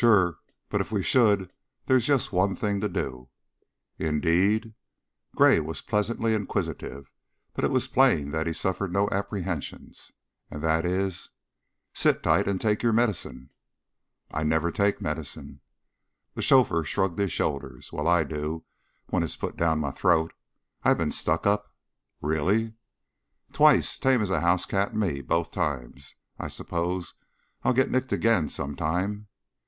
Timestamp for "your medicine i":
12.82-14.42